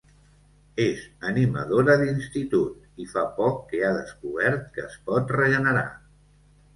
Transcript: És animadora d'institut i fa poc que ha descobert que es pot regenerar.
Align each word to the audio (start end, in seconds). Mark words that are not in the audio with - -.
És 0.83 1.01
animadora 1.31 1.97
d'institut 2.03 3.03
i 3.03 3.05
fa 3.11 3.25
poc 3.35 3.59
que 3.73 3.81
ha 3.85 3.91
descobert 3.99 4.65
que 4.79 4.85
es 4.87 4.97
pot 5.11 5.35
regenerar. 5.37 5.85